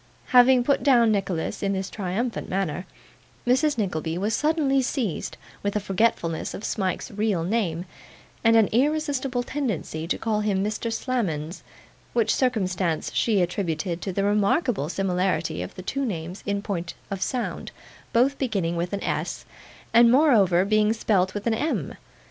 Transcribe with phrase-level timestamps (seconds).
[0.29, 2.87] Having put down Nicholas in this triumphant manner,
[3.45, 3.77] Mrs.
[3.77, 7.85] Nickleby was suddenly seized with a forgetfulness of Smike's real name,
[8.43, 10.91] and an irresistible tendency to call him Mr.
[10.91, 11.61] Slammons;
[12.13, 17.21] which circumstance she attributed to the remarkable similarity of the two names in point of
[17.21, 17.71] sound
[18.11, 19.45] both beginning with an S,
[19.93, 21.93] and moreover being spelt with an M.